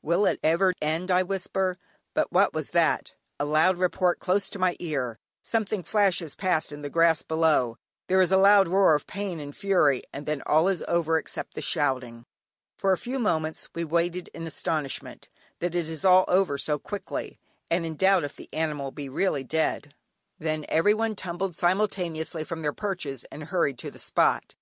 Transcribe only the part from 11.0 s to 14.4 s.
except the shouting." For a few moments we waited